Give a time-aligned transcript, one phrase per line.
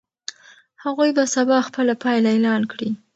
[0.83, 2.89] هغوی به سبا خپله پایله اعلان کړي.